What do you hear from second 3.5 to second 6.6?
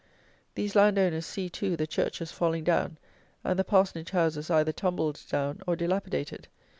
the parsonage houses either tumbled down or dilapidated.